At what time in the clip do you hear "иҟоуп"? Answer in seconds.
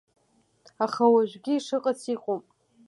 2.13-2.43